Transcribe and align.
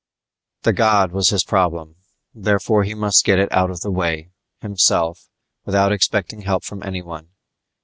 The 0.63 0.73
god 0.73 1.11
was 1.11 1.29
his 1.29 1.43
problem; 1.43 1.95
therefore 2.33 2.83
he 2.83 2.95
must 2.95 3.23
get 3.23 3.37
it 3.37 3.51
out 3.51 3.69
of 3.69 3.81
the 3.81 3.91
way, 3.91 4.31
himself, 4.59 5.29
without 5.63 5.91
expecting 5.91 6.41
help 6.41 6.63
from 6.63 6.81
anyone. 6.81 7.27